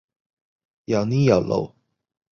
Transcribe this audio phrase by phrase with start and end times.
[0.85, 1.75] 又呢又路？